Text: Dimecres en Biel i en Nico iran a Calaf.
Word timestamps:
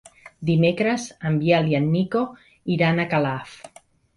Dimecres 0.49 1.03
en 1.29 1.37
Biel 1.43 1.69
i 1.73 1.77
en 1.81 1.87
Nico 1.99 2.25
iran 2.77 2.99
a 3.05 3.09
Calaf. 3.13 3.57